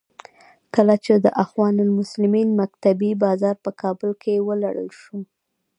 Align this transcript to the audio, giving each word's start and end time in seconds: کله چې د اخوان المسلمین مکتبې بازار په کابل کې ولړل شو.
کله 0.75 0.95
چې 1.05 1.13
د 1.15 1.27
اخوان 1.43 1.75
المسلمین 1.85 2.49
مکتبې 2.61 3.11
بازار 3.23 3.55
په 3.65 3.71
کابل 3.81 4.11
کې 4.21 4.43
ولړل 4.47 4.89
شو. 4.99 5.17